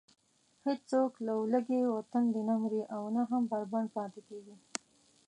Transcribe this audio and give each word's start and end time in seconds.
هېڅوک 0.65 1.13
له 1.25 1.33
لوږې 1.51 1.81
و 1.85 1.95
تندې 2.11 2.41
نه 2.49 2.55
مري 2.61 2.81
او 2.95 3.03
نه 3.15 3.21
هم 3.29 3.43
بربنډ 3.51 3.87
پاتې 3.97 4.21
کېږي. 4.27 4.55